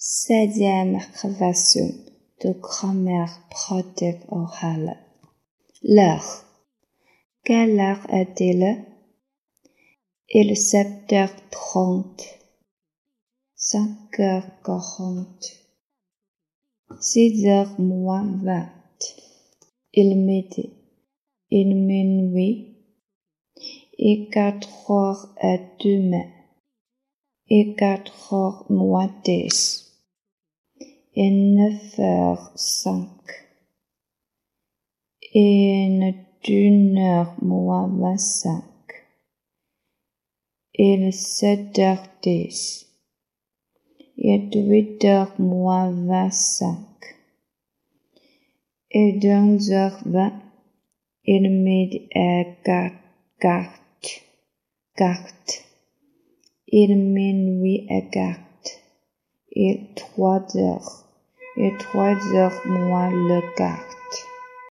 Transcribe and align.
Septième 0.00 1.00
révision 1.22 1.92
de 2.44 2.52
grammaire 2.52 3.40
pratique 3.50 4.20
orale. 4.28 4.96
L'heure. 5.82 6.44
Quelle 7.42 7.80
heure 7.80 8.06
est-il? 8.08 8.84
Il 10.28 10.52
est 10.52 10.54
sept 10.54 11.12
heures 11.12 11.34
trente. 11.50 12.22
Cinq 13.56 14.20
heures 14.20 14.46
quarante. 14.62 15.66
Six 17.00 17.44
heures 17.48 17.80
moins 17.80 18.38
vingt. 18.44 18.70
Il 19.92 20.16
midi. 20.16 20.74
Il 21.50 21.74
minuit. 21.74 22.76
Et 23.98 24.28
quatre 24.28 24.92
heures 24.92 25.34
et 25.42 25.58
demain. 25.80 26.30
Et 27.48 27.74
quatre 27.74 28.32
heures 28.32 28.64
moins 28.70 29.12
et 31.20 31.30
neuf 31.30 31.98
heures 31.98 32.52
cinq. 32.54 33.08
Et 35.34 36.14
d'une 36.44 36.96
heure 36.96 37.34
moins 37.42 37.88
vingt-cinq 37.88 38.64
et 40.74 41.10
sept 41.10 41.76
heures 41.80 42.06
dix. 42.22 42.86
Et 44.16 44.48
huit 44.54 45.04
heures 45.04 45.34
moins 45.40 45.90
vingt-cinq. 45.90 47.16
Et 48.92 49.12
deux 49.14 49.72
heures 49.72 50.00
vingt. 50.06 50.40
Et 51.24 51.40
midi 51.40 52.08
et 52.14 52.46
quart, 52.64 52.92
quart, 53.40 53.74
et 56.68 56.94
minuit 56.94 57.86
et 57.90 58.08
quart. 58.08 58.38
Et 59.50 59.80
trois 59.96 60.46
heures 60.56 61.07
et 61.58 61.76
trois 61.76 62.16
heures 62.34 62.62
moins 62.64 63.10
le 63.10 63.40
quart. 63.56 63.97